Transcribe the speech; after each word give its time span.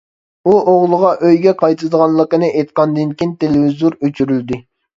ئۇ 0.45 0.53
ئوغلىغا 0.71 1.11
ئۆيىگە 1.27 1.53
قايتىدىغانلىقىنى 1.59 2.51
ئېيتقاندىن 2.55 3.15
كېيىن 3.23 3.39
تېلېۋىزور 3.45 4.01
ئۆچۈرۈلدى. 4.05 4.63